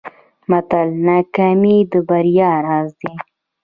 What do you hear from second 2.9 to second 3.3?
دی.